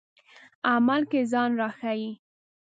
[0.71, 2.11] عمل کې ځان راښيي.